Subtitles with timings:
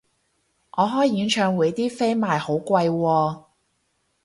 [0.71, 3.43] 我開演唱會啲飛賣好貴喎